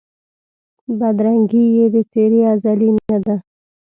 بدرنګي 0.99 1.63
یې 1.75 1.85
د 1.93 1.95
څېرې 2.11 2.41
ازلي 2.53 2.89
نه 3.09 3.17
ده 3.25 3.35